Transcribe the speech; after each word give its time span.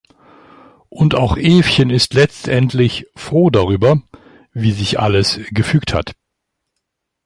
Und 0.89 1.13
auch 1.13 1.37
Evchen 1.37 1.91
ist 1.91 2.15
letztendlich 2.15 3.05
froh 3.15 3.51
darüber, 3.51 4.01
wie 4.51 4.71
sich 4.71 4.99
alles 4.99 5.39
gefügt 5.51 5.93
hat. 5.93 6.15